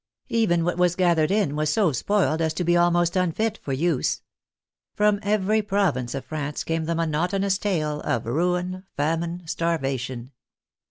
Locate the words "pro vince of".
5.61-6.25